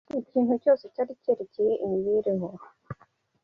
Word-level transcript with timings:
Ikintu 0.21 0.53
cyose 0.63 0.83
cyari 0.93 1.13
cyerekeye 1.21 1.73
imibereho 1.83 2.47